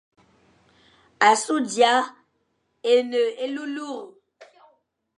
[1.29, 1.93] Asu d ia
[2.91, 3.99] e ne élurélur.